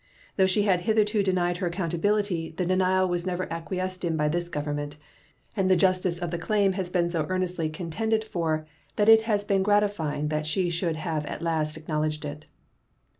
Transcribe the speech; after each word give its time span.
Though 0.35 0.47
she 0.47 0.63
had 0.63 0.81
hitherto 0.81 1.21
denied 1.21 1.57
her 1.57 1.67
accountability, 1.67 2.55
the 2.57 2.65
denial 2.65 3.07
was 3.07 3.27
never 3.27 3.43
acquiesced 3.53 4.03
in 4.03 4.17
by 4.17 4.29
this 4.29 4.49
Government, 4.49 4.97
and 5.55 5.69
the 5.69 5.75
justice 5.75 6.17
of 6.17 6.31
the 6.31 6.39
claim 6.39 6.73
has 6.73 6.89
been 6.89 7.11
so 7.11 7.27
earnestly 7.29 7.69
contended 7.69 8.23
for 8.23 8.65
that 8.95 9.07
it 9.09 9.21
has 9.29 9.43
been 9.43 9.61
gratifying 9.61 10.29
that 10.29 10.47
she 10.47 10.71
should 10.71 10.95
have 10.95 11.23
at 11.27 11.43
last 11.43 11.77
acknowledged 11.77 12.25
it. 12.25 12.47